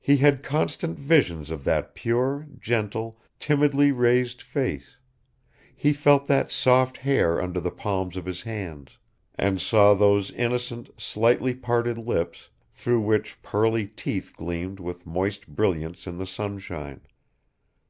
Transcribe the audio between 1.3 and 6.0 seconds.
of that pure, gentle, timidly raised face; he